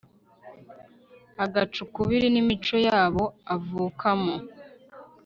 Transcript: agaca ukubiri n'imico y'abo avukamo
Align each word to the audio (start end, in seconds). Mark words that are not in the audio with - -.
agaca 1.43 1.77
ukubiri 1.85 2.27
n'imico 2.31 2.75
y'abo 2.87 3.23
avukamo 3.55 4.35